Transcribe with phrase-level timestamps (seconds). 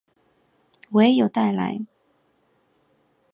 [0.93, 1.79] 我也有带来